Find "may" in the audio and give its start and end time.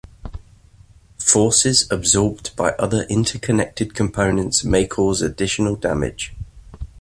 4.63-4.87